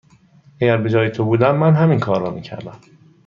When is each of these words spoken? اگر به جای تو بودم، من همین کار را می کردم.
اگر 0.61 0.77
به 0.77 0.89
جای 0.89 1.09
تو 1.09 1.25
بودم، 1.25 1.57
من 1.57 1.73
همین 1.73 1.99
کار 1.99 2.21
را 2.21 2.29
می 2.31 2.41
کردم. 2.41 2.79